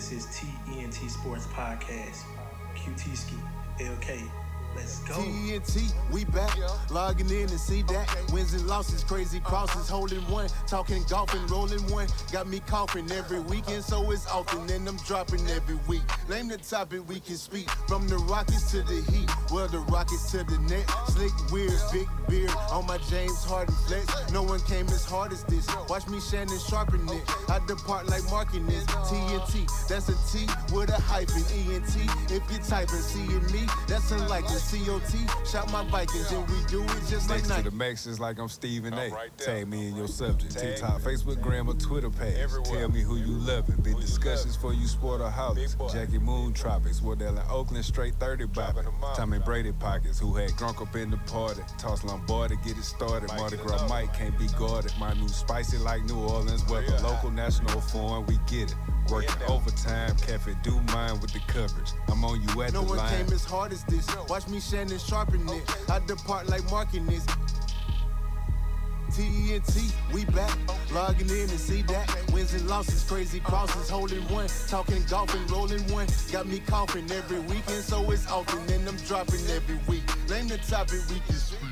[0.00, 2.24] This is TENT Sports Podcast.
[2.74, 3.34] QT Ski,
[3.80, 4.39] LK.
[4.76, 5.14] Let's go.
[5.14, 6.56] TNT, we back.
[6.90, 8.08] Logging in and see that.
[8.32, 9.48] Wins and losses, crazy uh-huh.
[9.48, 10.48] crosses, holding one.
[10.66, 12.06] Talking golf and rolling one.
[12.32, 13.48] Got me coughing every uh-huh.
[13.48, 14.68] weekend, so it's often.
[14.70, 16.02] And I'm dropping every week.
[16.28, 17.68] Name the topic we can speak.
[17.88, 19.30] From the Rockets to the Heat.
[19.50, 20.84] Well, the Rockets to the net.
[20.88, 21.10] Uh-huh.
[21.10, 24.32] Slick, weird, big beard on my James Harden flex.
[24.32, 25.66] No one came as hard as this.
[25.88, 27.22] Watch me Shannon sharpen it.
[27.48, 28.84] I depart like marking this.
[28.84, 31.42] TNT, that's a T with a hyphen.
[31.50, 31.96] ENT,
[32.30, 34.59] if you're typing, seeing me, that's unlikely.
[34.60, 38.20] COT, shout my Vikings, and we do it just like Next to the max is
[38.20, 39.06] like I'm Stephen A.
[39.06, 39.38] I'm right.
[39.38, 40.52] Tag me in your subject.
[40.52, 41.12] Tag TikTok, me.
[41.12, 42.36] Facebook, Gram, or Twitter page.
[42.36, 42.80] Everywhere.
[42.80, 43.76] Tell me who you loving.
[43.82, 45.76] Big discussions for you sport or house.
[45.92, 47.00] Jackie Moon Tropics.
[47.02, 48.54] Wardell and Oakland straight 30 bopping.
[48.54, 49.16] Dropping them off.
[49.16, 50.18] Tommy Brady pockets.
[50.18, 51.62] Who had drunk up in the party.
[51.78, 53.28] Toss Lombardi, get it started.
[53.28, 54.92] Might Mardi Gras another Mike can't be guarded.
[54.98, 56.86] My new spicy like New Orleans weather.
[56.86, 57.02] Real.
[57.02, 58.76] Local, national, foreign, we get it.
[59.10, 61.90] Working overtime, Cafe do mine with the coverage.
[62.08, 64.06] I'm on you at No the one came as hard as this.
[64.28, 65.90] Watch me Shannon sharpen it.
[65.90, 67.26] I depart like marking this.
[69.14, 70.56] TENT, we back.
[70.92, 72.32] Logging in and see that.
[72.32, 74.48] Wins and losses, crazy crosses, holding one.
[74.68, 76.06] Talking golf and rolling one.
[76.32, 78.60] Got me coughing every weekend, so it's often.
[78.72, 80.04] And I'm dropping every week.
[80.28, 81.69] Name the topic we can speak.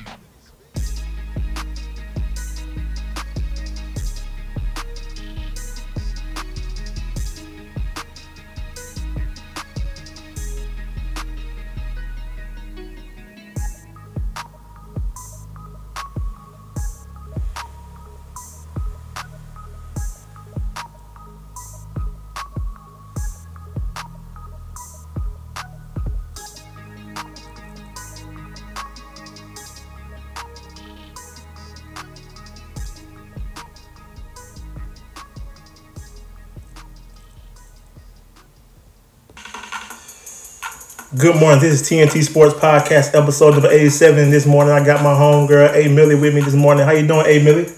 [41.17, 41.59] Good morning.
[41.59, 44.31] This is TNT Sports Podcast, episode number 87.
[44.31, 45.89] This morning, I got my homegirl, A.
[45.89, 46.85] Millie, with me this morning.
[46.85, 47.43] How you doing, A.
[47.43, 47.73] Millie?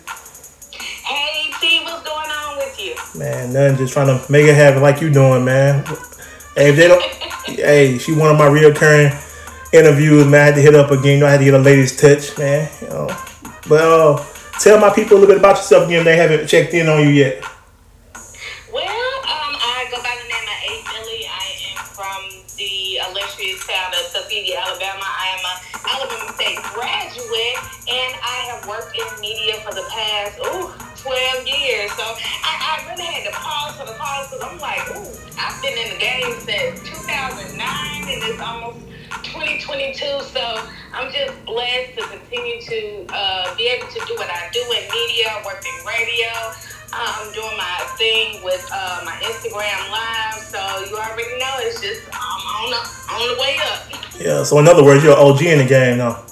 [0.72, 2.96] Hey T, what's going on with you?
[3.16, 3.76] Man, nothing.
[3.76, 5.84] Just trying to make it happen like you doing, man.
[6.56, 7.00] Hey, if they don't,
[7.44, 9.14] hey, she one of my reoccurring
[9.72, 10.40] interviews, man.
[10.40, 11.14] I had to hit up again.
[11.14, 12.68] You know, I had to get a ladies' touch, man.
[12.82, 13.06] You know,
[13.68, 14.24] but uh,
[14.58, 16.04] tell my people a little bit about yourself again.
[16.04, 17.44] They haven't checked in on you yet.
[34.42, 35.06] I'm like, ooh,
[35.38, 38.80] I've been in the game since 2009, and it's almost
[39.24, 40.00] 2022.
[40.32, 40.42] So
[40.92, 44.88] I'm just blessed to continue to uh, be able to do what I do in
[44.88, 46.32] media, work in radio.
[46.92, 50.58] I'm doing my thing with uh, my Instagram live, so
[50.88, 52.80] you already know it's just I'm on the
[53.14, 54.20] on the way up.
[54.20, 54.42] Yeah.
[54.42, 56.24] So in other words, you're an OG in the game now.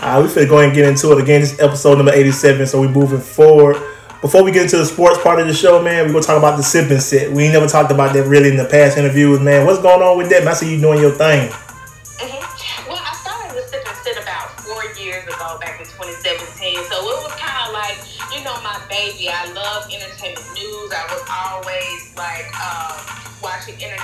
[0.00, 1.42] Right, we finna go and get into it again.
[1.42, 3.76] This is episode number 87, so we're moving forward.
[4.22, 6.56] Before we get into the sports part of the show, man, we're gonna talk about
[6.56, 7.32] the Sip and Sit.
[7.32, 9.66] We never talked about that really in the past interviews, man.
[9.66, 10.46] What's going on with that?
[10.46, 11.48] I see you doing your thing.
[11.50, 12.88] Mhm.
[12.88, 16.76] Well, I started the Sip and Sit about four years ago, back in 2017.
[16.88, 17.96] So it was kind of like,
[18.32, 19.28] you know, my baby.
[19.28, 20.92] I love entertainment news.
[20.96, 22.96] I was always like um,
[23.42, 23.99] watching Entertainment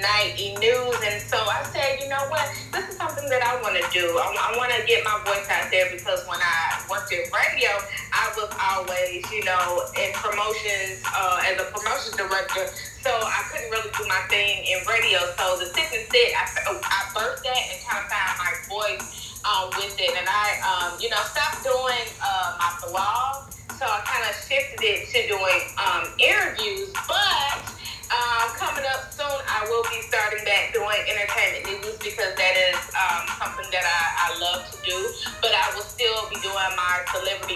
[0.00, 3.60] Tonight, E News, and so I said, you know what, this is something that I
[3.60, 4.16] want to do.
[4.16, 7.68] I, I want to get my voice out there because when I worked in radio,
[8.08, 12.72] I was always, you know, in promotions uh, as a promotions director.
[13.04, 15.20] So I couldn't really do my thing in radio.
[15.36, 19.04] So the and sit, I, I birthed that and kind of found my voice
[19.44, 20.16] um, with it.
[20.16, 23.52] And I, um, you know, stopped doing uh, my blog.
[23.76, 26.88] So I kind of shifted it to doing um, interviews.
[27.04, 27.68] But
[28.10, 29.39] um, coming up soon,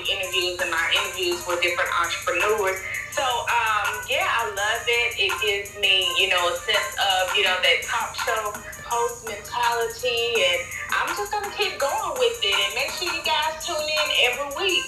[0.08, 2.78] interviews and my interviews with different entrepreneurs.
[3.12, 5.16] So um, yeah, I love it.
[5.18, 8.52] It gives me, you know, a sense of, you know, that talk show
[8.84, 10.60] host mentality, and
[10.90, 12.54] I'm just gonna keep going with it.
[12.54, 14.84] And make sure you guys tune in every week.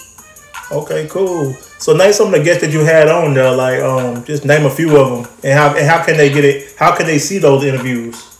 [0.71, 1.53] Okay, cool.
[1.79, 3.51] So name some of the guests that you had on there.
[3.55, 6.43] Like, um, just name a few of them, and how and how can they get
[6.43, 6.75] it?
[6.77, 8.36] How can they see those interviews?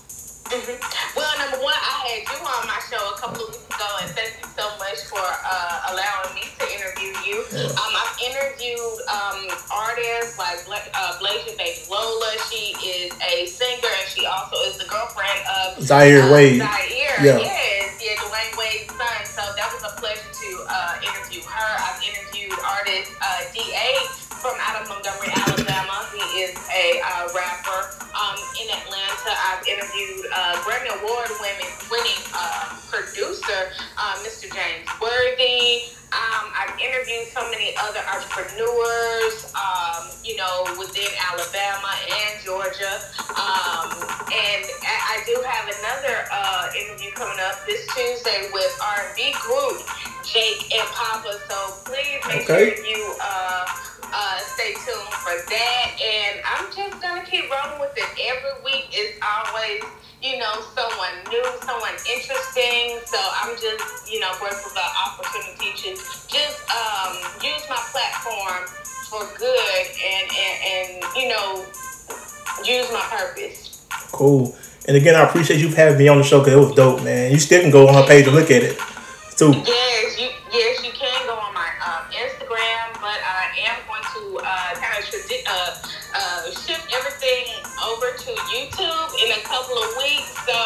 [13.38, 16.58] A singer, and she also is the girlfriend of Zaire uh, Wade.
[16.58, 17.38] Zaire, Yeah.
[17.38, 19.20] yes, yeah, Dwyane Wade's son.
[19.30, 21.70] So that was a pleasure to uh, interview her.
[21.86, 23.94] I've interviewed artist uh, Da
[24.42, 26.10] from out of Montgomery, Alabama.
[26.18, 29.30] He is a uh, rapper um, in Atlanta.
[29.30, 33.70] I've interviewed uh, Grammy Award winning, winning uh, producer,
[34.02, 34.50] uh, Mr.
[34.50, 35.94] James Worthy.
[36.38, 43.02] Um, I've interviewed so many other entrepreneurs, um, you know, within Alabama and Georgia.
[43.34, 43.90] Um,
[44.30, 49.82] and I, I do have another uh, interview coming up this Tuesday with R&B group
[50.24, 51.40] Jake and Papa.
[51.50, 52.76] So please make Okay.
[52.76, 53.66] sure you uh,
[54.14, 55.88] uh, stay tuned for that.
[56.00, 58.08] And I'm just gonna keep rolling with it.
[58.18, 59.84] Every week is always,
[60.22, 63.00] you know, someone new, someone interesting.
[63.06, 65.90] So I'm just, you know, grateful for the opportunity to
[66.28, 68.68] just um, use my platform
[69.10, 71.66] for good and, and, and you know,
[72.66, 73.86] use my purpose.
[74.12, 74.56] Cool.
[74.88, 77.32] And again, I appreciate you having me on the show because it was dope, man.
[77.32, 78.80] You still can go on her page and look at it,
[79.36, 79.52] too.
[79.52, 81.67] Yes, you yes you can go on my
[86.98, 87.54] everything
[87.86, 90.34] over to YouTube in a couple of weeks.
[90.46, 90.58] So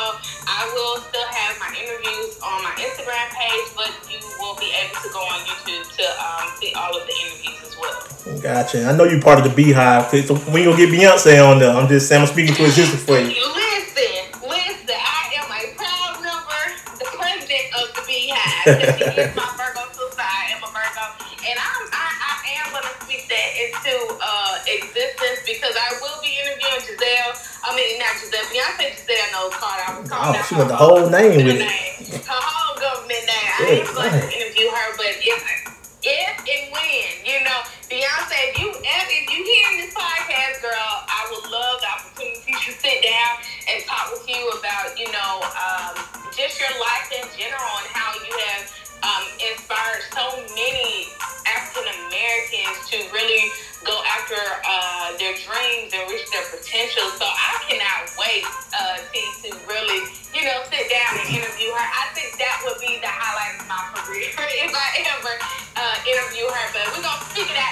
[0.48, 4.96] I will still have my interviews on my Instagram page, but you will be able
[5.02, 8.40] to go on YouTube to um, see all of the interviews as well.
[8.42, 8.86] Gotcha.
[8.86, 10.10] I know you're part of the Beehive.
[10.26, 11.72] So we gonna get Beyonce on there.
[11.72, 13.36] I'm just saying, I'm speaking to existence for you.
[13.92, 16.64] Listen, listen, I am a proud member,
[16.98, 19.48] the president of the Beehive.
[30.24, 31.62] Oh, she went the whole name with it.
[32.28, 33.50] Her whole government name.
[33.58, 33.88] I ain't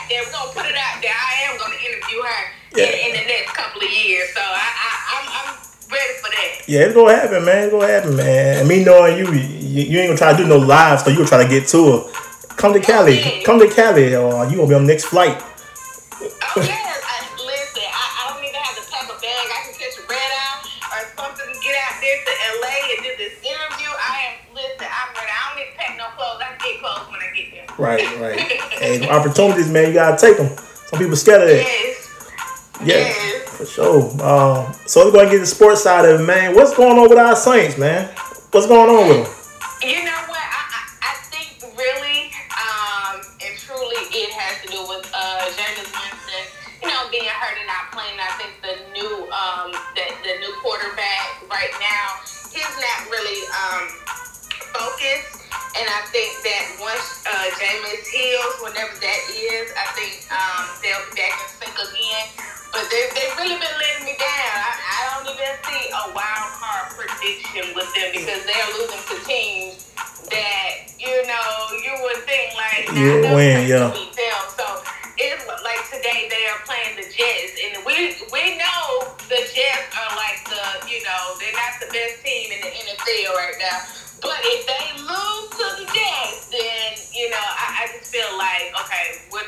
[0.10, 0.22] there.
[0.26, 1.14] We're gonna put it out there.
[1.14, 2.42] I am gonna interview her
[2.76, 2.86] Yeah.
[2.90, 4.30] in, in the next couple of years.
[4.34, 5.50] So I, I, I'm, I'm
[5.90, 6.68] ready for that.
[6.68, 7.64] Yeah, it's gonna happen, man.
[7.64, 8.58] It's gonna happen, man.
[8.60, 11.18] And me knowing you, you, you ain't gonna try to do no live, so you
[11.18, 12.12] gonna try to get to her.
[12.58, 13.20] Come to Cali.
[13.20, 13.44] Okay.
[13.44, 15.42] Come to Cali, or you gonna be on the next flight.
[16.22, 16.86] Oh
[27.80, 28.40] Right, right.
[28.40, 29.88] hey, opportunities, man.
[29.88, 30.50] You gotta take them.
[30.88, 31.58] Some people scared of that.
[31.64, 32.20] Yes.
[32.82, 33.50] Yeah, Yes.
[33.50, 34.02] for sure.
[34.24, 36.56] Um, so we're gonna get the sports side of it, man.
[36.56, 38.10] What's going on with our Saints, man?
[38.52, 39.36] What's going on with them?
[55.80, 61.08] And I think that once uh, Jameis heals, whenever that is, I think um, they'll
[61.08, 62.26] be back in sync again.
[62.76, 64.56] But they they've really been letting me down.
[64.60, 69.18] I, I don't even see a wild card prediction with them because they're losing to
[69.24, 69.88] teams
[70.28, 71.48] that you know
[71.80, 73.88] you would think like You they'll win, yeah.
[73.96, 74.42] beat them.
[74.60, 74.84] So
[75.16, 80.12] it's like today they are playing the Jets, and we we know the Jets are
[80.20, 83.80] like the you know they're not the best team in the NFL right now.
[84.20, 85.49] But if they lose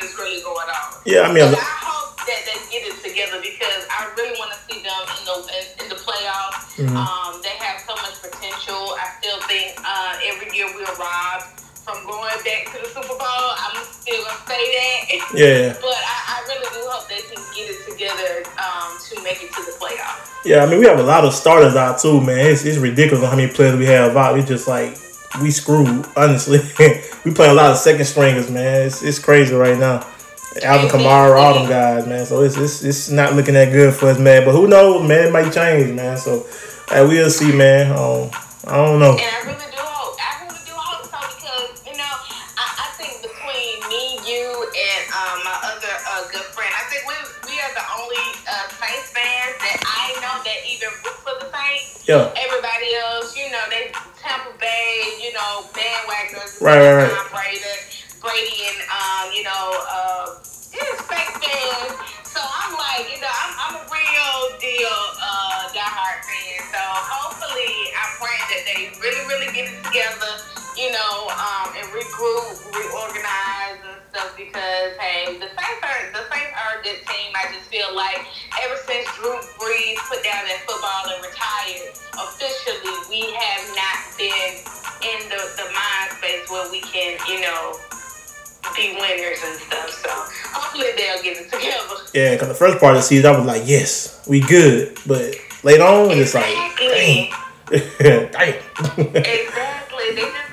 [0.01, 0.97] what is really going on?
[1.05, 4.49] Yeah, I mean, But I hope that they get it together because I really want
[4.53, 6.73] to see them in the in, in the playoffs.
[6.81, 6.89] Mhm.
[6.97, 8.97] Um, they have so much potential.
[8.97, 13.45] I still think uh, every year we're robbed from going back to the Super Bowl.
[13.61, 14.97] I'm still gonna say that.
[15.37, 19.41] yeah, But I, I really do hope they can get it together um, to make
[19.45, 20.29] it to the playoffs.
[20.45, 20.63] yeah.
[20.63, 22.39] I mean, we have a lot of starters out too, man.
[22.49, 24.37] It's, it's ridiculous how many players we have out.
[24.37, 24.97] It's just like
[25.39, 26.59] we screwed, honestly.
[27.23, 28.87] we playing a lot of second stringers, man.
[28.87, 30.05] It's, it's crazy right now.
[30.63, 32.25] Alvin Kamara, all them guys, man.
[32.25, 34.43] So it's, it's it's not looking that good for us, man.
[34.43, 35.27] But who knows, man?
[35.27, 36.17] It might change, man.
[36.17, 36.45] So
[36.91, 37.91] uh, we'll see, man.
[37.95, 38.27] Um,
[38.67, 39.15] I don't know.
[39.15, 40.19] And I really do hope.
[40.19, 42.13] I really do hope so because you know
[42.59, 47.07] I, I think between me, you, and um, my other uh, good friend, I think
[47.07, 47.15] we
[47.47, 51.47] we are the only uh, Saints fans that I know that even root for the
[51.47, 52.03] Saints.
[52.11, 52.27] Yeah.
[56.61, 57.31] Right, right, right.
[57.33, 57.57] Brady,
[58.21, 61.97] Brady, and um, you know, uh, just fake fans.
[62.29, 66.61] So I'm like, you know, I'm, I'm a real deal uh, diehard fan.
[66.69, 70.37] So hopefully, I'm praying that they really, really get it together,
[70.77, 74.37] you know, um, and regroup, reorganize and stuff.
[74.37, 75.41] Because hey,
[77.71, 78.25] feel like
[78.63, 84.59] ever since Drew Brees put down that football and retired, officially we have not been
[85.07, 87.77] in the, the mind space where we can, you know,
[88.75, 89.89] be winners and stuff.
[89.89, 90.09] So
[90.51, 91.95] hopefully they'll get it together.
[92.13, 94.97] Yeah, because the first part of the season, I was like, yes, we good.
[95.07, 97.31] But later on, it's like, Exactly.
[97.71, 98.29] damn.
[98.31, 99.15] damn.
[99.15, 100.05] exactly.
[100.15, 100.50] They just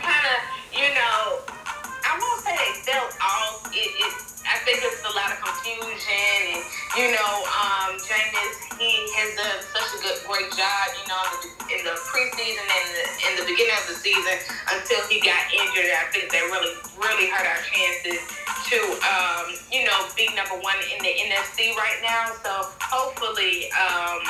[13.31, 14.37] in the beginning of the season
[14.73, 15.91] until he got injured.
[15.93, 18.21] I think that really, really hurt our chances
[18.69, 22.33] to, um, you know, be number one in the NFC right now.
[22.45, 24.21] So hopefully, um,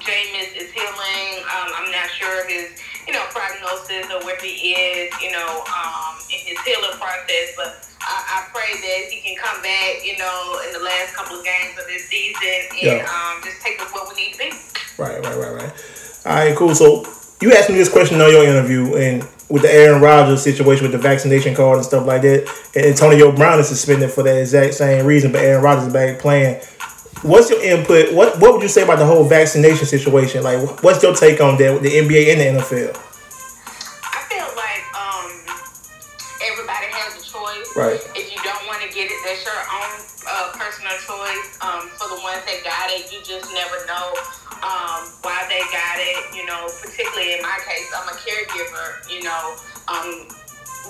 [0.00, 1.42] Jameis is healing.
[1.44, 2.70] Um, I'm not sure his,
[3.06, 7.52] you know, prognosis or where he is, you know, um, in his healing process.
[7.56, 11.38] But I, I pray that he can come back, you know, in the last couple
[11.38, 13.08] of games of this season and Yeah.
[13.10, 14.50] um, just take us where we need to be.
[14.98, 15.72] Right, right, right, right.
[16.26, 16.74] All right, cool.
[16.74, 17.04] So
[17.40, 20.92] you asked me this question on your interview, and with the Aaron Rodgers situation with
[20.92, 24.74] the vaccination card and stuff like that, and Antonio Brown is suspended for that exact
[24.74, 26.60] same reason, but Aaron Rodgers is back playing.
[27.22, 28.14] What's your input?
[28.14, 30.42] What What would you say about the whole vaccination situation?
[30.42, 32.92] Like, what's your take on that with the NBA and the NFL?
[32.92, 35.28] I feel like um,
[36.44, 37.68] everybody has a choice.
[37.76, 38.00] Right.
[38.16, 39.92] If you don't want to get it, that's your own
[40.28, 41.58] uh, personal choice.
[41.60, 44.12] Um, for the ones that got it, you just never know
[44.62, 46.36] um, why they got it.
[46.36, 49.04] You know, particularly in my case, I'm a caregiver.
[49.10, 49.56] You know,
[49.88, 50.28] um,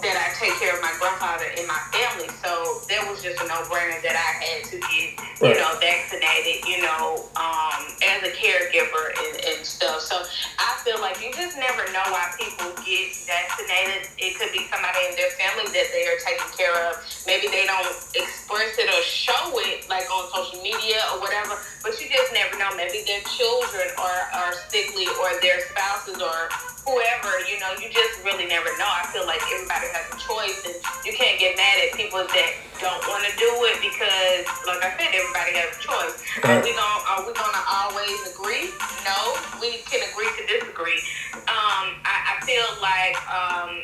[0.03, 2.29] that I take care of my grandfather and my family.
[2.45, 5.09] So that was just a no-brainer that I had to get,
[5.41, 5.53] Right.
[5.53, 6.65] you know, vaccinated.
[6.67, 10.01] You know, um, as a caregiver and, and stuff.
[10.03, 10.21] So
[10.59, 14.09] I feel like you just never know why people get vaccinated.
[14.19, 17.01] It could be somebody in their family that they are taking care of.
[17.27, 21.99] Maybe they don't express it or show it like on social media or whatever, but
[22.01, 22.71] you just never know.
[22.77, 26.49] Maybe their children are, are sickly or their spouses or
[26.87, 28.87] whoever, you know, you just really never know.
[28.87, 32.51] I feel like everybody has a choice and you can't get mad at people that
[32.79, 36.15] don't want to do it because, like I said, everybody has a choice.
[36.47, 36.57] Right.
[36.57, 38.71] Are we gonna are we gonna always agree?
[39.03, 39.19] No,
[39.59, 41.03] we can agree to disagree.
[41.51, 43.83] Um, I, I feel like um,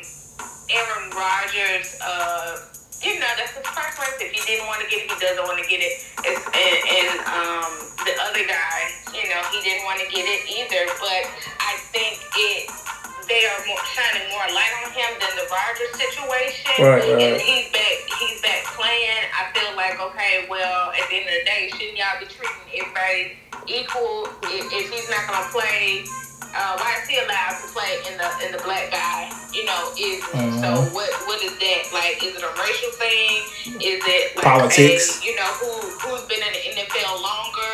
[0.71, 2.71] Aaron Rodgers, uh,
[3.03, 4.15] you know, that's his preference.
[4.23, 5.99] If he didn't want to get it, he doesn't want to get it.
[6.23, 7.71] It's, and and um,
[8.07, 8.77] the other guy,
[9.11, 10.87] you know, he didn't want to get it either.
[11.03, 11.27] But
[14.43, 16.71] more light on him than the Rodgers situation.
[16.79, 17.21] Right, right.
[17.21, 17.95] And he's back.
[18.19, 19.23] He's back playing.
[19.31, 20.47] I feel like okay.
[20.49, 24.27] Well, at the end of the day, shouldn't y'all be treating everybody equal?
[24.51, 26.03] If, if he's not gonna play,
[26.55, 29.31] uh, why is he allowed to play in the in the black guy?
[29.53, 30.19] You know, is
[30.59, 31.11] so what?
[31.29, 32.19] What is that like?
[32.19, 33.79] Is it a racial thing?
[33.79, 35.19] Is it like Politics.
[35.19, 35.71] okay, you know, who
[36.03, 37.72] who's been in the NFL longer,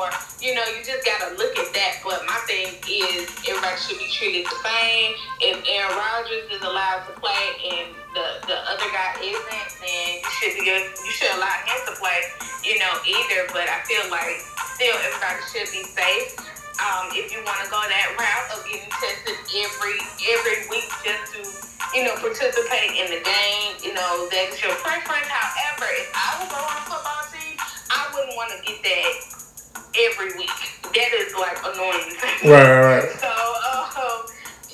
[0.00, 0.08] or
[0.40, 2.00] you know, you just gotta look at that.
[2.00, 5.12] But my thing is, everybody should be treated the same.
[5.44, 7.44] If Aaron Rodgers is allowed to play
[7.76, 11.94] and the the other guy isn't, then you should be you should allow him to
[12.00, 12.24] play.
[12.64, 13.52] You know, either.
[13.52, 14.40] But I feel like
[14.80, 16.40] still everybody should be safe.
[16.80, 20.00] Um, if you want to go that route of getting tested every
[20.32, 21.40] every week just to
[21.92, 25.28] you know participate in the game, you know that's your preference.
[25.28, 27.60] However, if I was on a football team,
[27.92, 29.39] I wouldn't want to get that
[29.96, 30.50] every week.
[30.94, 32.16] That is like annoying.
[32.44, 33.10] Right, right, right.
[33.20, 34.26] So, uh,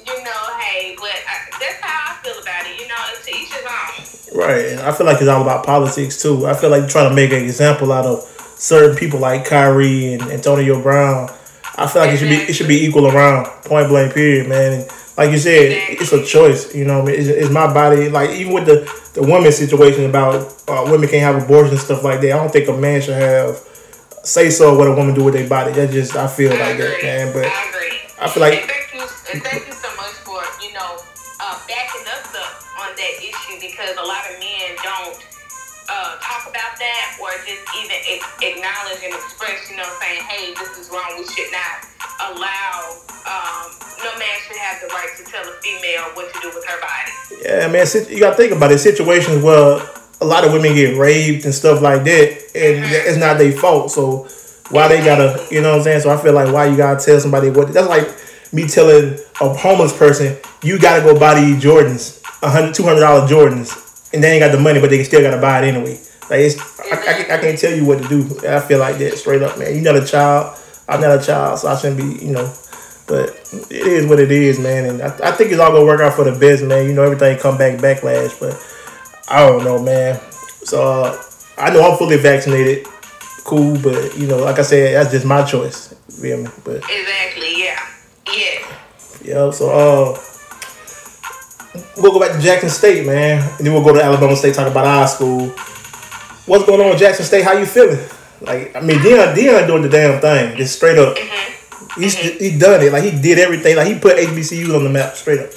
[0.06, 2.80] you know, hey, but I, that's how I feel about it.
[2.80, 4.38] You know, to each his own.
[4.38, 4.72] Right.
[4.72, 6.46] And I feel like it's all about politics too.
[6.46, 8.22] I feel like trying to make an example out of
[8.56, 11.30] certain people like Kyrie and Antonio Brown.
[11.76, 14.80] I feel like it should be it should be equal around point blank period, man.
[14.80, 16.74] And like you said, it's a choice.
[16.74, 18.08] You know, it's, it's my body.
[18.08, 22.04] Like even with the the women situation about uh, women can't have abortion and stuff
[22.04, 22.32] like that.
[22.32, 23.62] I don't think a man should have
[24.26, 25.72] say so what a woman do with their body.
[25.72, 27.02] That just I feel I like that, agree.
[27.02, 27.32] man.
[27.32, 27.98] But I agree.
[28.18, 29.00] I feel like- And thank you,
[29.32, 30.98] and thank you so much for you know
[31.40, 35.16] uh, backing us up on that issue because a lot of men don't
[35.88, 37.94] uh, talk about that or just even
[38.42, 41.06] acknowledge and express, you know, saying, hey, this is wrong.
[41.16, 41.86] We should not
[42.34, 42.98] allow.
[43.22, 43.70] Um,
[44.02, 46.78] no man should have the right to tell a female what to do with her
[46.82, 47.12] body.
[47.42, 48.78] Yeah, man, sit- you gotta think about it.
[48.78, 49.78] Situations where
[50.20, 53.08] a lot of women get raped and stuff like that, and mm-hmm.
[53.08, 53.90] it's not their fault.
[53.90, 54.28] So
[54.70, 56.00] why they gotta, you know what I'm saying?
[56.00, 57.72] So I feel like why you gotta tell somebody what?
[57.72, 58.08] That's like
[58.52, 63.00] me telling a homeless person you gotta go buy these Jordans, a hundred, two hundred
[63.00, 66.00] dollar Jordans, and they ain't got the money, but they still gotta buy it anyway.
[66.28, 68.48] Like it's, I, I, can't- I can't tell you what to do.
[68.48, 69.74] I feel like that straight up, man.
[69.74, 70.58] You're not a child.
[70.88, 72.52] I'm not a child, so I shouldn't be, you know.
[73.06, 73.30] But
[73.70, 74.86] it is what it is, man.
[74.86, 76.86] And I, I think it's all gonna work out for the best, man.
[76.86, 78.54] You know, everything come back backlash, but
[79.28, 80.20] I don't know, man.
[80.64, 81.22] So uh,
[81.58, 82.86] I know I'm fully vaccinated.
[83.44, 85.94] cool, but you know, like I said, that's just my choice.
[86.20, 86.48] Feel me?
[86.64, 87.62] But Exactly.
[87.62, 87.80] Yeah.
[88.26, 88.76] Yeah.
[89.22, 90.18] yeah, so uh,
[91.96, 94.68] we'll go back to Jackson State, man, and then we'll go to Alabama State talk
[94.68, 95.48] about our school.
[96.46, 97.44] What's going on with Jackson State?
[97.44, 98.04] How you feeling?
[98.40, 101.16] Like, I mean, Deion, Deion doing the damn thing, just straight up.
[101.96, 102.92] He's he done it.
[102.92, 103.76] Like he did everything.
[103.76, 105.50] Like he put HBCUs on the map straight up.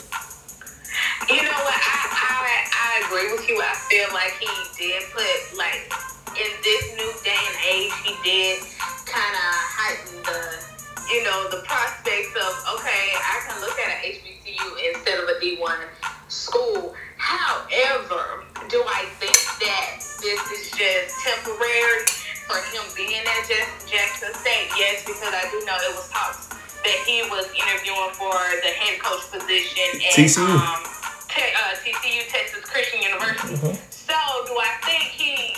[12.75, 15.79] Okay, I can look at an HBCU instead of a D one
[16.27, 16.95] school.
[17.17, 22.05] However, do I think that this is just temporary
[22.47, 24.69] for him being at Jack- Jackson State?
[24.77, 26.47] Yes, because I do know it was talks
[26.83, 30.47] that he was interviewing for the head coach position at TCU.
[30.47, 30.83] Um,
[31.27, 33.55] te- uh, TCU, Texas Christian University.
[33.91, 34.15] So,
[34.47, 35.53] do I think he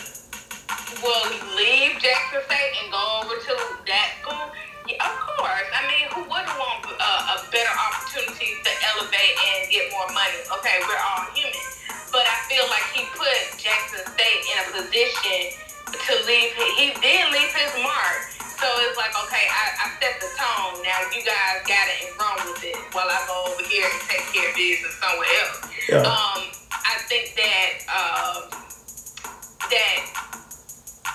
[1.04, 3.54] will leave Jackson State and go over to
[3.88, 4.50] that school?
[4.92, 5.70] Yeah, of course.
[5.72, 10.40] I mean, who wouldn't want uh, a better opportunity to elevate and get more money?
[10.60, 11.64] Okay, we're all human.
[12.12, 15.56] But I feel like he put Jackson State in a position
[15.96, 16.52] to leave.
[16.76, 18.20] He did leave his mark.
[18.60, 20.84] So it's like, okay, I, I set the tone.
[20.84, 24.02] Now you guys got it and run with it while I go over here and
[24.06, 25.58] take care of business somewhere else.
[25.90, 26.06] Yeah.
[26.06, 28.52] Um, I think that uh,
[29.72, 30.31] that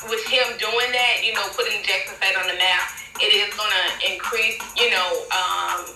[0.04, 3.72] with him doing that, you know, putting Jackson State on the map, it is going
[3.72, 5.88] to increase, you know, um,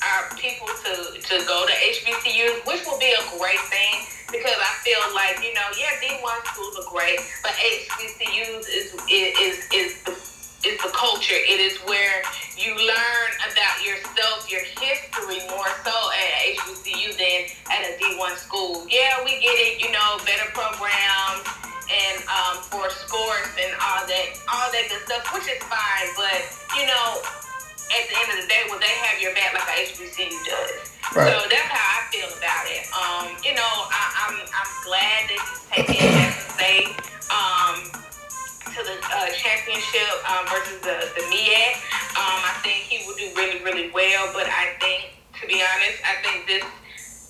[0.00, 4.72] our people to, to go to HBCUs, which will be a great thing because I
[4.86, 10.14] feel like, you know, yeah, D1 schools are great, but HBCUs is, is, is the
[10.60, 11.40] is the culture.
[11.40, 12.20] It is where
[12.56, 18.86] you learn about yourself, your history more so at HBCU than at a D1 school.
[18.90, 21.59] Yeah, we get it, you know, better programs
[21.90, 26.08] and um, for sports and all that, all that good stuff, which is fine.
[26.14, 26.46] But
[26.78, 27.18] you know,
[27.90, 30.94] at the end of the day, will they have your back like a HBCU does?
[31.10, 31.26] Right.
[31.26, 32.82] So that's how I feel about it.
[32.94, 36.94] Um, you know, I, I'm I'm glad that he's taking Jackson State.
[37.30, 38.00] Um,
[38.70, 41.74] to the uh, championship um, versus the the MEAC.
[42.14, 44.30] Um, I think he will do really really well.
[44.32, 46.62] But I think, to be honest, I think this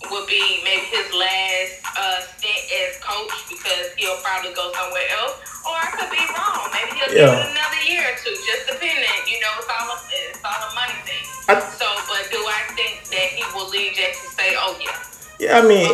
[0.08, 5.36] will be maybe his last uh, stint as coach because he'll probably go somewhere else.
[5.68, 6.64] Or I could be wrong.
[6.72, 7.36] Maybe he'll give Yeah.
[7.44, 9.04] it another year or two, just depending.
[9.28, 9.96] You know, it's all a,
[10.32, 11.20] it's all a money thing.
[11.52, 14.56] I- so, but do I think that he will leave Jackson State?
[14.56, 14.96] Oh yeah,
[15.38, 15.90] Yeah, I mean.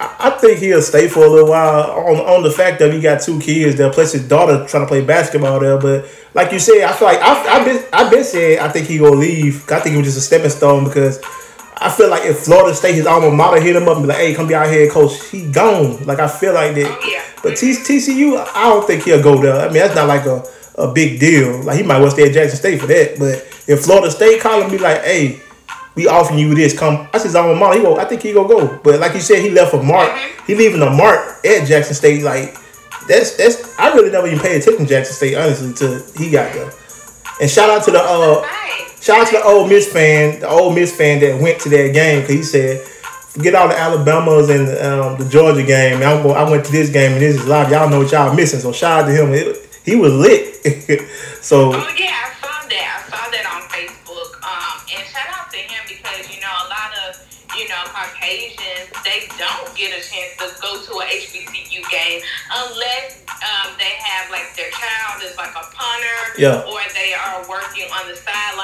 [0.00, 3.00] I, I think he'll stay for a little while on on the fact that he
[3.00, 5.78] got two kids there, plus his daughter trying to play basketball there.
[5.78, 8.86] But like you said, I feel like I I've been I've been saying I think
[8.86, 9.70] he gonna leave.
[9.70, 11.20] I think it was just a stepping stone because
[11.78, 14.18] I feel like if Florida State his alma mater hit him up and be like,
[14.18, 16.02] hey, come be our head coach, he gone.
[16.04, 16.86] Like I feel like that.
[16.86, 17.22] Oh, yeah.
[17.42, 19.60] But T- TCU, I don't think he'll go there.
[19.60, 20.42] I mean, that's not like a,
[20.76, 21.62] a big deal.
[21.62, 23.18] Like he might well stay at Jackson State for that.
[23.18, 25.40] But if Florida State call him, be like, hey,
[25.94, 26.78] we offering you this.
[26.78, 27.78] Come, that's his alma mater.
[27.78, 28.80] He go, I think he gonna go.
[28.82, 30.10] But like you said, he left a mark.
[30.46, 32.22] He leaving a mark at Jackson State.
[32.22, 32.56] Like
[33.06, 33.78] that's that's.
[33.78, 36.70] I really never even paid attention to Jackson State honestly till he got there.
[37.40, 38.46] And shout out to the uh.
[39.06, 41.94] Shout out to the Ole Miss fan, the Ole Miss fan that went to that
[41.94, 42.80] game because he said,
[43.30, 46.02] forget all the Alabamas and um, the Georgia game.
[46.02, 47.70] I'm I went to this game and this is live.
[47.70, 48.58] Y'all know what y'all missing.
[48.58, 49.32] So shout out to him.
[49.32, 50.58] It- he was lit.
[51.40, 52.86] so Oh yeah, I saw that.
[52.98, 54.34] I saw that on Facebook.
[54.42, 57.22] Um, and shout out to him because you know a lot of
[57.54, 62.18] you know Caucasians they don't get a chance to go to a HBCU game
[62.50, 66.66] unless um, they have like their child is like a punter, Yeah.
[66.66, 68.56] or they are working on the know,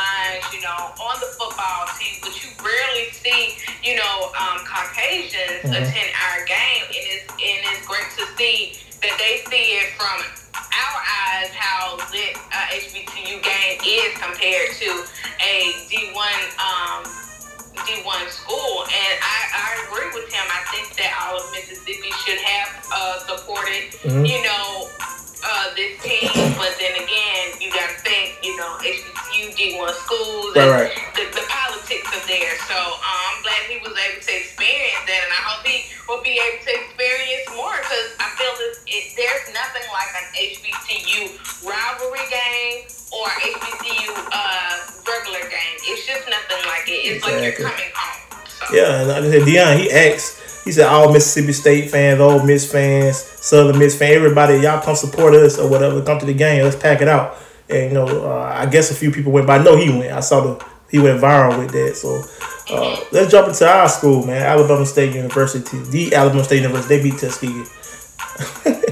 [1.01, 2.19] on the football team.
[2.21, 7.87] But you rarely see you know um, Caucasians attend our game, and it's and it's
[7.87, 10.19] great to see that they see it from
[10.55, 14.89] our eyes how lit uh, HBCU game is compared to
[15.43, 17.03] a D1 um,
[17.83, 20.45] D1 school, and I, I agree with him.
[20.47, 24.29] I think that all of Mississippi should have uh, supported, Mhm.
[24.29, 24.89] you know,
[25.45, 26.31] uh, this team.
[26.57, 31.15] But then again, you got to think, you know, HBCU D1 schools and Right, right.
[31.19, 32.55] The, the politics of there.
[32.71, 36.23] So um, I'm glad he was able to experience that, and I hope he will
[36.23, 41.21] be able to experience more because I feel this, it, there's nothing like an HBCU
[41.67, 44.75] rivalry game or HBCU uh,
[45.05, 45.77] regular game.
[45.91, 47.03] It's just nothing like it.
[47.09, 47.65] It's like Exactly.
[47.65, 48.47] you're coming home.
[48.47, 48.65] So.
[48.75, 50.39] yeah, and like I said, Deion, he asked.
[50.65, 54.95] He said all Mississippi State fans, Ole Miss fans, Southern Miss fans, everybody, y'all come
[54.95, 56.03] support us or whatever.
[56.03, 56.63] Come to the game.
[56.63, 57.37] Let's pack it out.
[57.69, 60.13] And you know, uh, I guess a few people went, but I know he went.
[60.13, 61.97] I saw the he went viral with that.
[61.97, 62.23] So
[62.71, 64.43] uh, let's jump into our school, man.
[64.43, 66.97] Alabama State University, the Alabama State University.
[66.97, 67.65] They beat Tuskegee.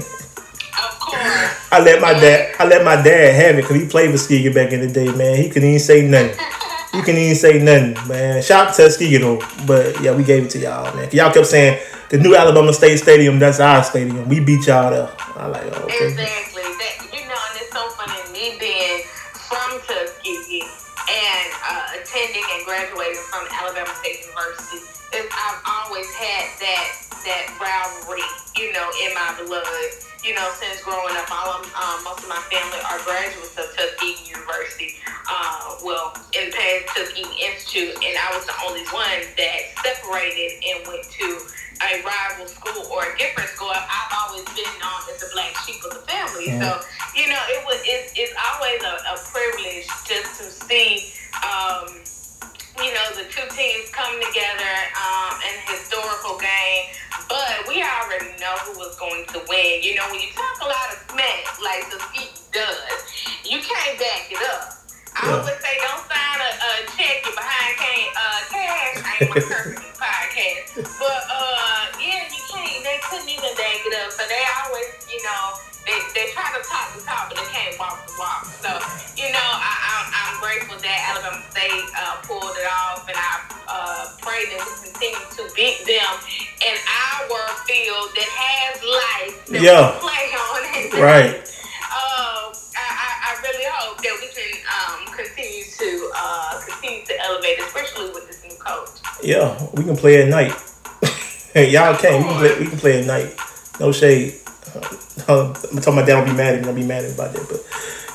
[0.83, 1.67] Of course.
[1.71, 2.55] I let my dad.
[2.59, 5.37] I let my dad have it because he played Tuskegee back in the day, man.
[5.37, 6.37] He couldn't even say nothing.
[6.91, 8.43] He couldn't even say nothing, man.
[8.43, 11.09] Shout out to Tuskegee though, but yeah, we gave it to y'all, man.
[11.11, 14.27] Y'all kept saying the new Alabama State Stadium, that's our stadium.
[14.27, 15.09] We beat y'all there.
[15.39, 16.11] I like, oh, okay.
[16.11, 16.63] Exactly.
[16.63, 19.07] That, you know, and it's so funny me being
[19.47, 20.67] from Tuskegee
[21.07, 24.83] and uh, attending and graduating from Alabama State University.
[25.15, 28.23] Is I've always had that that rivalry,
[28.57, 29.89] you know, in my blood.
[30.21, 33.73] You know, since growing up, all of, um, most of my family are graduates of
[33.73, 35.01] Tuskegee University.
[35.25, 40.61] Uh, well, in the past Tuskegee Institute, and I was the only one that separated
[40.61, 41.41] and went to
[41.81, 43.73] a rival school or a different school.
[43.73, 46.53] I've always been known as the black sheep of the family.
[46.61, 46.69] So,
[47.17, 52.05] you know, it was it's, it's always a, a privilege just to see um,
[52.79, 56.95] you know, the two teams come together um, in a historical game.
[57.31, 59.79] But we already know who was going to win.
[59.87, 62.99] You know, when you talk a lot of smack like the Tuskegee does,
[63.47, 64.75] you can't back it up.
[65.15, 65.39] I Yeah.
[65.39, 68.95] always say don't sign a, a check you behind can uh, cash.
[68.99, 72.83] I ain't my cursing podcast, but uh, yeah, you can't.
[72.83, 75.43] They couldn't even back it up, so they always, you know,
[75.87, 78.43] they they try to talk the talk, but they can't walk the walk.
[78.59, 78.71] So
[80.51, 83.39] grateful that Alabama State uh, pulled it off, and I
[83.71, 86.11] uh, pray that we continue to beat them
[86.59, 89.95] in our field that has life that Yeah.
[90.03, 90.59] play on.
[90.99, 91.35] Right.
[91.91, 97.59] Um, I, I, really hope that we can um, continue to uh, continue to elevate,
[97.59, 98.89] especially with this new coach.
[99.23, 100.53] Yeah, we can play at night.
[101.53, 102.19] Hey y'all can.
[102.19, 103.35] We can play, we can play at night.
[103.79, 104.35] No shade.
[104.73, 104.79] Uh,
[105.27, 106.07] I'm talking about that.
[106.07, 106.65] Don't be mad at me.
[106.65, 107.45] Don't be mad about that.
[107.49, 107.61] But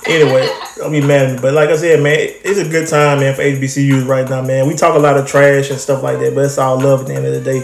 [0.09, 1.41] anyway, don't be mad.
[1.43, 4.67] But like I said, man, it's a good time, man, for HBCUs right now, man.
[4.67, 7.07] We talk a lot of trash and stuff like that, but it's all love at
[7.09, 7.59] the end of the day.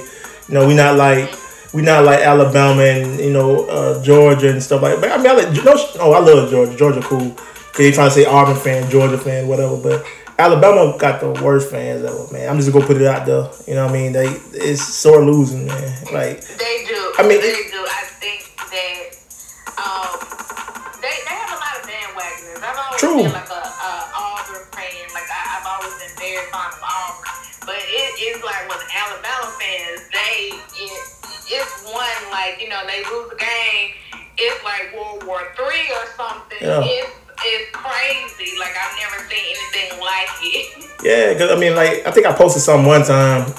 [0.49, 1.35] You know, we not like
[1.73, 5.01] we not like Alabama and you know uh, Georgia and stuff like.
[5.01, 5.01] That.
[5.01, 6.77] But I mean, I like, no, oh, I love Georgia.
[6.77, 7.37] Georgia cool.
[7.77, 9.77] They trying to say Auburn fan, Georgia fan, whatever.
[9.79, 10.05] But
[10.39, 12.49] Alabama got the worst fans ever, man.
[12.49, 13.49] I'm just gonna put it out there.
[13.67, 14.13] You know what I mean?
[14.13, 16.05] They it's sore losing, man.
[16.13, 17.13] Like They do.
[17.19, 17.87] I mean- they do.
[17.87, 18.12] I
[23.13, 23.29] True.
[23.29, 25.05] been like a, a Auburn fan.
[25.13, 27.29] Like I, I've always been very fond of Auburn.
[27.69, 30.97] But it's like with Alabama fans, they it,
[31.53, 33.93] it's one like you know they lose a game.
[34.39, 36.59] It's like World War Three or something.
[36.61, 36.81] Yeah.
[36.83, 37.13] It's
[37.45, 38.57] it's crazy.
[38.59, 40.89] Like I've never seen anything like it.
[41.03, 43.53] Yeah, because I mean, like I think I posted something one time,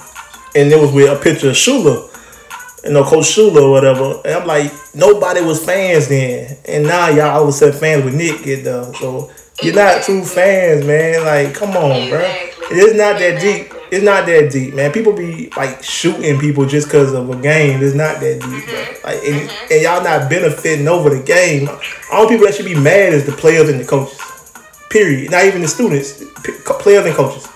[0.56, 2.08] and it was with a picture of Shula,
[2.86, 4.22] you know, Coach Shula or whatever.
[4.24, 8.06] And I'm like, nobody was fans then, and now y'all all of a sudden fans
[8.06, 8.86] with Nick get there.
[8.94, 9.30] So
[9.64, 11.24] you're not true fans, man.
[11.24, 12.20] Like, come on, bro.
[12.72, 13.74] It is not that deep.
[13.92, 14.92] It's not that deep, man.
[14.92, 17.84] People be like shooting people just because of a game.
[17.84, 18.58] It's not that deep, bro.
[18.58, 19.08] Mm-hmm.
[19.08, 19.74] Like, and, mm-hmm.
[19.74, 21.70] and y'all not benefiting over the game.
[22.12, 24.20] All people that should be mad is the players and the coaches.
[24.90, 25.32] Period.
[25.32, 27.48] Not even the students, p- players and coaches.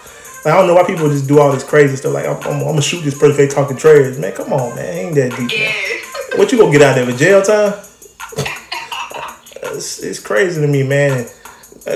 [0.46, 2.14] Like, I don't know why people just do all this crazy stuff.
[2.14, 4.18] Like, I'm, I'm, I'm gonna shoot this person if they talking trash.
[4.18, 4.86] Man, come on, man.
[4.86, 5.52] Ain't that deep.
[5.52, 6.38] Yeah.
[6.38, 7.18] What you gonna get out of it?
[7.18, 7.74] Jail time?
[9.74, 11.28] It's, it's crazy to me, man.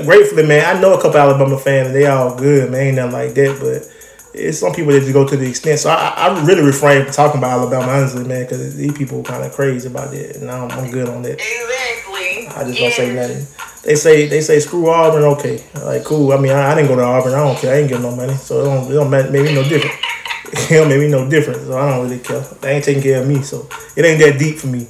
[0.06, 2.88] Gratefully, man, I know a couple Alabama fans, and they all good, man.
[2.88, 3.92] Ain't nothing like that, but
[4.34, 5.80] it's some people that just go to the extent.
[5.80, 9.20] So I, I I really refrain from talking about Alabama, honestly, man, because these people
[9.20, 11.34] are kind of crazy about that, and I'm, I'm good on that.
[11.34, 12.48] Exactly.
[12.48, 13.46] I just don't say nothing.
[13.84, 16.32] They say they say screw Auburn, okay, like cool.
[16.32, 17.34] I mean, I, I didn't go to Auburn.
[17.34, 17.74] I don't care.
[17.74, 19.96] I ain't getting no money, so it don't, it don't make me no different.
[20.46, 21.62] it don't make me no different.
[21.62, 22.42] So I don't really care.
[22.62, 24.88] They ain't taking care of me, so it ain't that deep for me.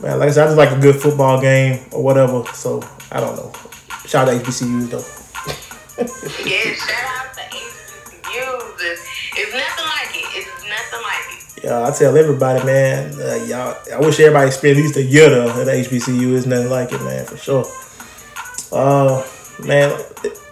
[0.00, 2.44] Man, like I said, I just like a good football game or whatever.
[2.54, 3.52] So I don't know.
[4.06, 5.04] Shout out to HBCUs though.
[5.98, 8.76] Yeah, shout out to HBCUs.
[8.80, 9.02] It's,
[9.36, 10.26] it's nothing like it.
[10.36, 11.26] It's nothing like
[11.58, 11.64] it.
[11.64, 13.14] Yeah, I tell everybody, man.
[13.20, 16.36] Uh, y'all, I wish everybody spent at least a year though at HBCU.
[16.36, 17.64] It's nothing like it, man, for sure.
[18.72, 19.24] Uh,
[19.64, 19.90] man,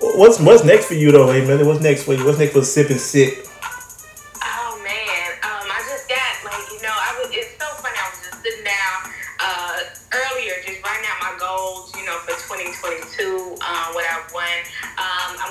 [0.01, 1.67] what's what's next for you though, hey man?
[1.67, 2.25] What's next for you?
[2.25, 3.50] What's next for Sip and Sit?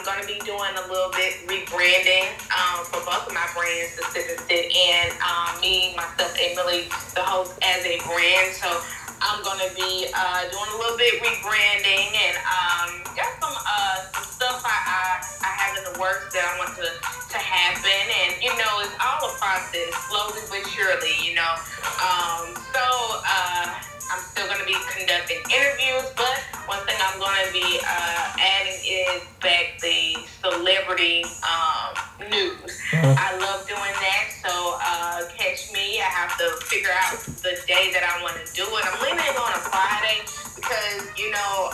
[0.10, 4.10] I'm gonna be doing a little bit rebranding um, for both of my brands, the
[4.10, 8.56] Sit, and um, me, myself, and Millie, the host, as a brand.
[8.58, 8.82] So.
[9.22, 14.24] I'm gonna be uh, doing a little bit rebranding and um, got some uh, some
[14.24, 15.00] stuff I, I
[15.44, 18.00] I have in the works that I want to to happen.
[18.24, 21.20] And you know, it's all a process, slowly but surely.
[21.20, 21.52] You know,
[22.00, 22.86] um, so
[23.28, 23.76] uh,
[24.12, 29.22] I'm still gonna be conducting interviews, but one thing I'm gonna be uh, adding is
[29.42, 31.94] back the celebrity um,
[32.30, 32.74] news.
[32.94, 36.02] I love doing that, so uh, catch me.
[36.02, 38.84] I have to figure out the day that I want to do it.
[38.86, 40.26] I'm leaning on a Friday
[40.58, 41.70] because you know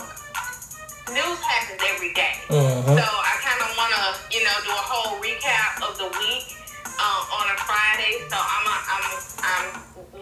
[1.12, 2.34] news happens every day.
[2.50, 2.84] Mhm.
[2.84, 4.04] So I kind of want to,
[4.36, 6.52] you know, do a whole recap of the week
[6.98, 8.20] uh, on a Friday.
[8.28, 9.04] So I'm, a, I'm,
[9.40, 9.66] I'm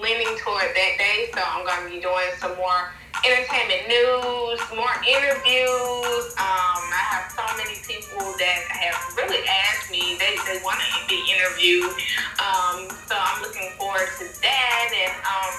[0.05, 1.33] leaning toward that day.
[1.33, 2.93] So I'm going to be doing some more
[3.25, 6.25] entertainment news, more interviews.
[6.37, 10.93] Um, I have so many people that have really asked me they, they want to
[11.09, 11.89] be interviewed.
[12.37, 14.87] Um, so I'm looking forward to that.
[14.93, 15.53] And um,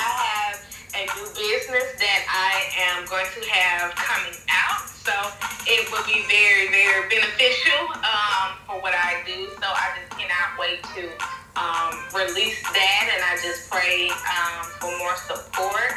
[0.00, 0.56] I have
[0.96, 4.88] a new business that I am going to have coming out.
[5.04, 5.12] So
[5.68, 9.44] it will be very, very beneficial um, for what I do.
[9.60, 11.12] So I just cannot wait to
[11.56, 13.04] um, release that.
[13.12, 15.92] And I just pray um, for more support.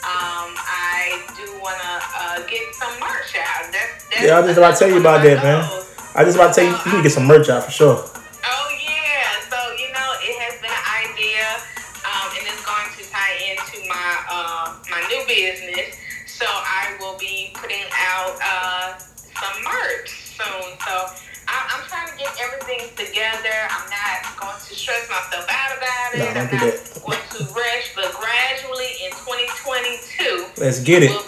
[0.00, 3.68] Um, I do want to uh, get some merch out.
[3.68, 5.60] That's, that's Yeah, I was just about to tell you about that, man.
[6.16, 8.00] I just about to tell you, you get some merch out for sure.
[8.00, 11.44] Oh yeah, so you know it has been an idea,
[12.08, 16.00] um, and it's going to tie into my uh, my new business.
[16.24, 18.98] So I will be putting out uh,
[19.36, 20.80] some merch soon.
[20.80, 20.94] So
[21.44, 23.59] I, I'm trying to get everything together.
[24.90, 26.18] Stress myself out about it.
[26.18, 31.10] No, I'm not going to rush, but gradually in 2022 Let's get it.
[31.10, 31.22] We'll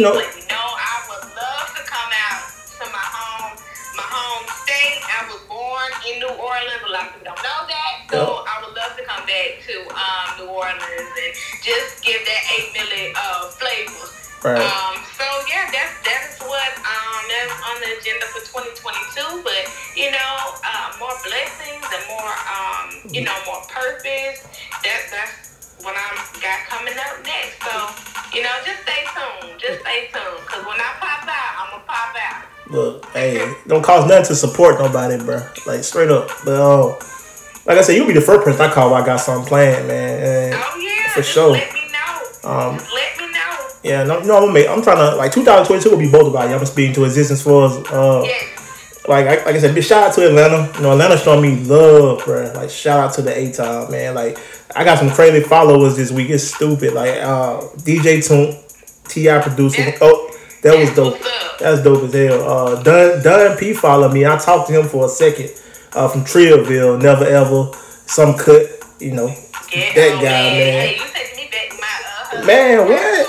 [0.00, 0.16] you know.
[0.16, 0.68] me know.
[0.80, 2.48] I would love to come out
[2.80, 3.52] to my home,
[4.00, 5.04] my home state.
[5.04, 6.80] I was born in New Orleans.
[6.80, 9.76] A lot of people don't know that, so I would love to come back to
[9.92, 14.08] um, New Orleans and just give that A Millie uh, flavor.
[14.40, 14.56] Right.
[14.56, 19.44] Um, so yeah, that's that's what um that's on the agenda for 2022.
[19.44, 20.32] But you know,
[20.64, 24.48] uh, more blessings and more um you know more purpose.
[24.80, 27.39] That that's what I'm got coming up next.
[29.90, 32.44] Stay tuned, cause when I pop out, I'm gonna pop out.
[32.70, 35.42] Look, hey, don't cost nothing to support nobody, bro.
[35.66, 36.28] Like straight up.
[36.44, 36.86] But uh,
[37.66, 39.88] like I said, you'll be the first person I call when I got something planned,
[39.88, 40.52] man.
[40.52, 41.50] And Oh yeah, For just sure.
[41.52, 42.48] Let me know.
[42.50, 43.68] Um, let me know.
[43.82, 44.56] yeah, no, no, I'm.
[44.56, 46.54] I'm trying to like 2022 will be both about you.
[46.54, 47.76] I'm speaking to existence for us.
[47.90, 49.08] Uh, Yes.
[49.08, 50.72] like I, like I said, big shout out to Atlanta.
[50.76, 52.52] You know, Atlanta showing me love, bro.
[52.54, 54.14] Like shout out to the A Time, man.
[54.14, 54.38] Like
[54.76, 56.30] I got some crazy followers this week.
[56.30, 56.92] It's stupid.
[56.94, 58.56] Like uh, DJ Toomp,
[59.10, 59.40] T.I.
[59.40, 59.92] producer.
[60.00, 61.18] Oh, that was dope.
[61.58, 62.42] That's dope as hell.
[62.42, 64.26] Uh, Dunn Dunn P followed me.
[64.26, 65.50] I talked to him for a second.
[65.92, 67.72] Uh, from Trillville, never ever.
[68.06, 68.66] Some cut,
[69.00, 69.26] you know.
[69.26, 70.88] Yeah, that oh, guy, man.
[70.88, 73.26] Hey, you me back my uh, Man, what?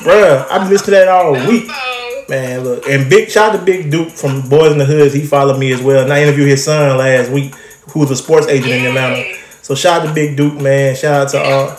[0.00, 1.70] Bruh, I've been listening to that all week.
[2.28, 5.14] Man, look, and big shout out to Big Duke from Boys in the Hoods.
[5.14, 7.54] He followed me as well, and I interviewed his son last week,
[7.90, 9.36] who was a sports agent in Atlanta.
[9.62, 10.96] So shout out to Big Duke, man.
[10.96, 11.76] Shout out to uh,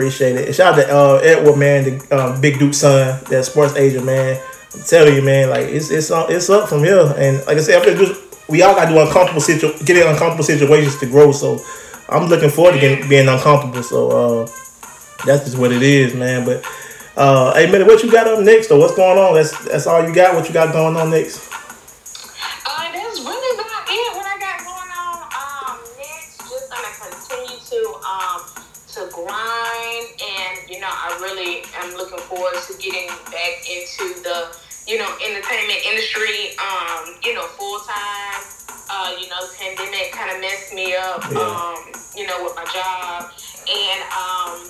[0.00, 0.54] appreciate it.
[0.54, 4.40] Shout out to uh, Edward, man, the uh, Big Duke's son, that sports agent, man.
[4.72, 7.12] I'm telling you, man, like it's it's up, it's up from here.
[7.18, 8.16] And like I said, do,
[8.48, 11.32] we all gotta do uncomfortable situ, get in uncomfortable situations to grow.
[11.32, 11.62] So
[12.08, 13.82] I'm looking forward to getting, being uncomfortable.
[13.82, 14.46] So uh,
[15.26, 16.46] that's just what it is, man.
[16.46, 16.64] But
[17.16, 18.70] uh, hey, man, what you got up next?
[18.70, 19.34] Or what's going on?
[19.34, 20.34] That's that's all you got.
[20.34, 21.49] What you got going on next?
[32.54, 36.56] To getting back into the you know entertainment industry.
[36.58, 38.42] Um, you know, full time.
[38.92, 41.22] Uh, you know, the pandemic kind of messed me up.
[41.30, 41.38] Yeah.
[41.38, 41.78] Um,
[42.16, 43.30] you know, with my job,
[43.70, 44.66] and um,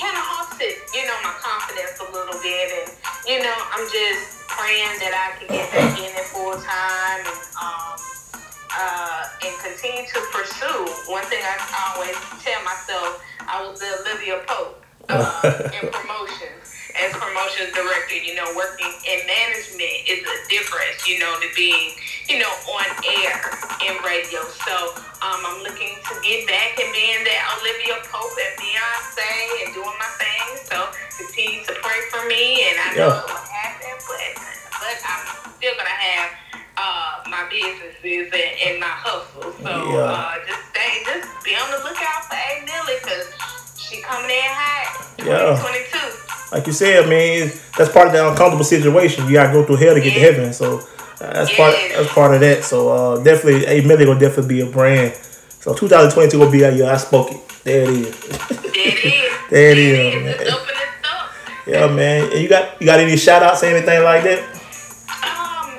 [0.00, 2.72] kind of haunted, you know, my confidence a little bit.
[2.72, 2.88] And,
[3.28, 7.42] you know, I'm just praying that I can get back in it full time and,
[7.60, 8.00] um,
[8.72, 10.80] uh, and continue to pursue.
[11.12, 11.58] One thing I
[11.92, 16.69] always tell myself, I was the Olivia Pope uh, in promotions.
[16.98, 21.92] As promotions director, you know, working in management is a difference, you know, to being,
[22.28, 23.38] you know, on air
[23.86, 24.42] in radio.
[24.66, 24.74] So
[25.22, 29.30] um, I'm looking to get back and being that Olivia Pope and Beyonce
[29.66, 30.46] and doing my thing.
[30.66, 30.78] So
[31.16, 33.22] continue to pray for me, and I know Yeah.
[33.22, 34.32] it will happen, but
[34.80, 35.22] but I'm
[35.60, 36.30] still gonna have
[36.76, 39.52] uh, my businesses and, and my hustle.
[39.60, 40.08] So Yeah.
[40.10, 43.28] uh, just stay, just be on the lookout for A Millie because
[43.76, 45.20] she coming in hot.
[45.20, 45.56] Yeah.
[46.50, 46.56] 2022.
[46.56, 49.26] like you said, man, that's part of the uncomfortable situation.
[49.26, 50.52] You gotta go through hell to get to heaven.
[50.52, 50.78] So
[51.20, 51.74] uh, that's part.
[51.94, 52.64] That's part of that.
[52.64, 55.14] So uh, definitely, A Millie will definitely be a brand.
[55.60, 56.90] So 2022 will be a year.
[56.90, 57.40] I spoke it.
[57.64, 58.18] There it is.
[58.20, 59.26] There it is.
[59.50, 60.34] There it There is, it man.
[60.34, 60.40] is.
[60.40, 61.64] It's open and stuff.
[61.66, 62.30] Yeah, man.
[62.32, 64.38] And you got you got any shout outs, or anything like that?
[64.40, 65.74] Um,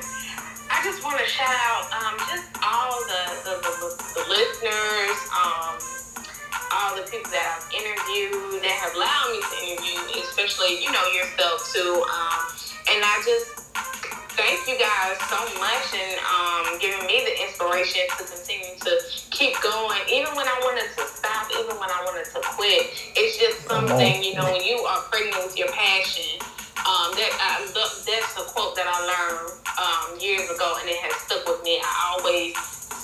[0.70, 5.80] I just want to shout out um, just all the, the, the listeners, um,
[6.76, 9.91] all the people that I've interviewed that have allowed me to interview,
[10.44, 12.04] especially, you know, yourself too.
[12.10, 12.42] Um,
[12.90, 13.62] and I just
[14.34, 18.92] thank you guys so much and um, giving me the inspiration to continue to
[19.30, 20.00] keep going.
[20.10, 24.24] Even when I wanted to stop, even when I wanted to quit, it's just something,
[24.24, 26.42] you know, when you are pregnant with your passion.
[26.82, 31.14] Um, that I that's a quote that I learned um, years ago, and it has
[31.22, 31.78] stuck with me.
[31.78, 32.58] I always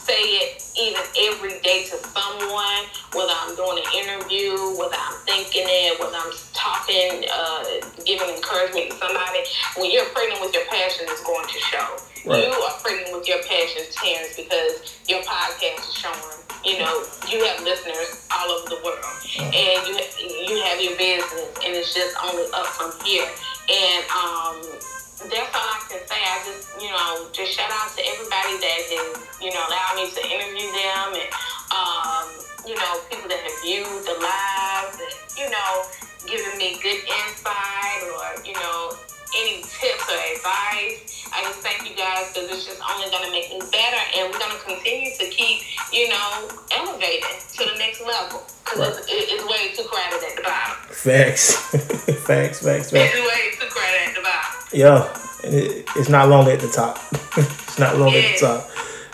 [0.07, 5.67] say it even every day to someone, whether I'm doing an interview, whether I'm thinking
[5.67, 9.43] it, whether I'm talking, uh, giving encouragement to somebody.
[9.75, 11.87] When you're pregnant with your passion, it's going to show.
[12.25, 12.47] Right.
[12.47, 16.46] You are pregnant with your passion, Terrence, because your podcast is showing.
[16.67, 16.99] You know,
[17.31, 18.99] you have listeners all over the world,
[19.39, 19.95] and you
[20.51, 23.23] you have your business, and it's just only up from here.
[23.23, 24.59] And um,
[25.31, 26.19] that's all I can say.
[26.19, 30.11] I just, you know, just shout out to everybody that has, you know, allowed me
[30.11, 31.31] to interview them and,
[31.71, 32.27] um,
[32.67, 35.71] you know, people that have viewed the lives and, you know,
[36.27, 38.91] giving me good insight or, you know,
[39.39, 41.16] any tips or advice.
[41.33, 44.31] I just thank you guys because it's just only going to make me better and
[44.31, 49.31] we're going to continue to keep, you know, elevating to the next level because it's,
[49.31, 50.75] it's way too crowded at the bottom.
[50.97, 51.55] Facts,
[52.25, 53.09] facts, facts, It's way
[53.53, 54.67] too crowded at the bottom.
[54.73, 55.07] Yeah,
[55.43, 56.99] it, it's not long at the top.
[57.37, 58.69] it's not long at the top.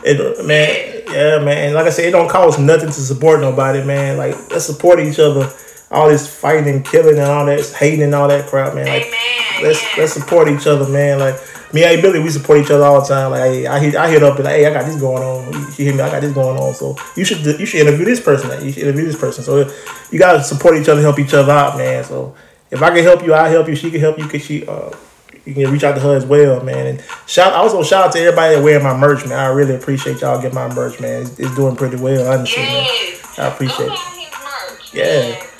[0.05, 1.57] It, man, yeah, man.
[1.57, 4.17] And like I said, it don't cost nothing to support nobody, man.
[4.17, 5.51] Like let's support each other.
[5.93, 8.87] All this fighting and killing and all that hating and all that crap, man.
[8.87, 9.63] Like Amen.
[9.63, 9.97] let's yes.
[9.97, 11.19] let's support each other, man.
[11.19, 11.35] Like
[11.73, 13.31] me and Billy, we support each other all the time.
[13.31, 15.53] Like hey, I hit I hit up and like, hey, I got this going on.
[15.53, 16.01] You hear me?
[16.01, 16.73] I got this going on.
[16.73, 18.49] So you should you should interview this person.
[18.65, 19.43] You should interview this person.
[19.43, 19.71] So
[20.11, 22.03] you gotta support each other, help each other out, man.
[22.03, 22.35] So
[22.71, 23.75] if I can help you, I'll help you.
[23.75, 24.27] She can help you.
[24.27, 24.91] Cause she uh
[25.45, 26.87] you can reach out to her as well, man.
[26.87, 29.39] And shout also shout out to everybody that wearing my merch, man.
[29.39, 31.23] I really appreciate y'all getting my merch, man.
[31.23, 32.87] It's, it's doing pretty well, honestly, man.
[33.37, 33.99] I appreciate it.
[34.93, 35.52] Yeah.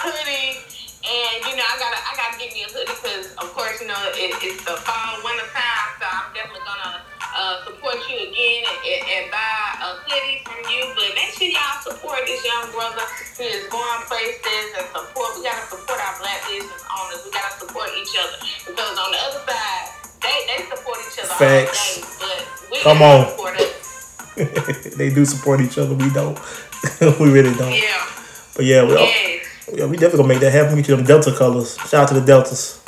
[0.00, 0.60] Hoodie.
[1.00, 3.88] And, you know, I gotta, I gotta get me a hoodie because, of course, you
[3.88, 5.88] know, it, it's the fall, winter time.
[5.96, 10.84] So I'm definitely gonna uh, support you again and, and, buy a hoodie from you.
[10.92, 13.00] But make sure y'all support this young brother
[13.36, 15.40] who is going places and support.
[15.40, 17.20] We gotta support our black business owners.
[17.24, 18.36] We gotta support each other
[18.68, 19.84] because on the other side,
[20.20, 21.80] they, they support each other Facts.
[21.80, 22.04] all day.
[22.20, 22.40] But
[22.72, 23.24] we Come on.
[23.32, 23.72] support us.
[25.00, 25.96] they do support each other.
[25.96, 26.36] We don't.
[27.20, 27.72] we really don't.
[27.72, 28.04] Yeah.
[28.52, 29.46] But yeah, we, Yes.
[29.74, 30.76] Yeah, we definitely gonna make that happen.
[30.76, 31.76] Get you them Delta colors.
[31.78, 32.80] Shout out to the Deltas.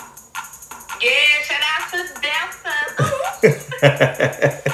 [1.00, 1.10] Yeah,
[1.42, 2.72] shout out to Delta.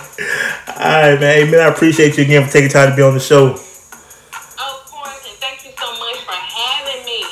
[0.79, 1.35] All right, man.
[1.37, 3.49] Hey, man, I appreciate you again for taking time to be on the show.
[3.49, 7.25] of course, and thank you so much for having me.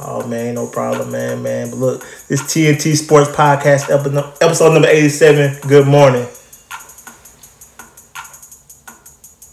[0.00, 1.70] Oh man, no problem, man, man.
[1.70, 3.90] But look, this TNT Sports Podcast
[4.40, 5.60] episode number eighty-seven.
[5.68, 6.26] Good morning.